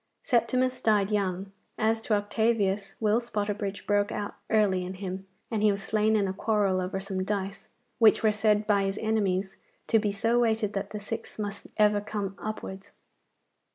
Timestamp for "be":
9.99-10.11